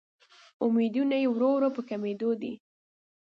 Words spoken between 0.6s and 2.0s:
امیدونه مې ورو ورو په